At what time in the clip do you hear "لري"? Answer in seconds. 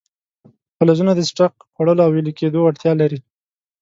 3.01-3.19